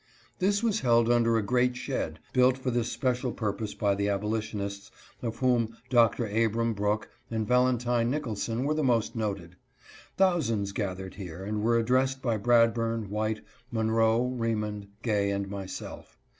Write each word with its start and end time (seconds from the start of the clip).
This 0.39 0.63
was 0.63 0.79
held 0.79 1.11
under 1.11 1.37
a 1.37 1.43
great 1.43 1.75
shed, 1.75 2.17
built 2.33 2.57
for 2.57 2.71
this 2.71 2.91
special 2.91 3.31
purpose 3.31 3.75
by 3.75 3.93
the 3.93 4.09
abolitionists, 4.09 4.89
of 5.21 5.35
whom 5.37 5.77
Dr. 5.91 6.25
Abram 6.25 6.73
Brook 6.73 7.11
and 7.29 7.47
Valentine 7.47 8.09
Nicholson 8.09 8.63
were 8.63 8.73
the 8.73 8.83
most 8.83 9.15
noted. 9.15 9.57
Thousands 10.17 10.71
gathered 10.71 11.13
here 11.13 11.43
and 11.45 11.61
were 11.61 11.77
addressed 11.77 12.19
by 12.19 12.37
Brad 12.37 12.73
burn, 12.73 13.11
White, 13.11 13.41
Monroe, 13.71 14.27
Remond, 14.29 14.87
Gay, 15.03 15.29
and 15.29 15.47
myself. 15.51 16.17